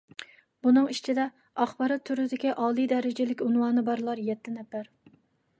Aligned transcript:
بۇنىڭ 0.67 0.87
ئىچىدە، 0.93 1.25
ئاخبارات 1.65 2.05
تۈرىدىكى 2.11 2.53
ئالىي 2.55 2.89
دەرىجىلىك 2.95 3.47
ئۇنۋانى 3.49 3.87
بارلار 3.91 4.23
يەتتە 4.31 4.57
نەپەر. 4.59 4.91